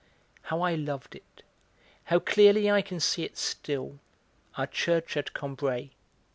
How 0.41 0.61
I 0.61 0.73
loved 0.73 1.13
it: 1.13 1.43
how 2.05 2.17
clearly 2.17 2.71
I 2.71 2.81
can 2.81 2.99
see 2.99 3.23
it 3.23 3.37
still, 3.37 3.99
our 4.57 4.65
church 4.65 5.15
at 5.15 5.33
Combray! 5.33 5.91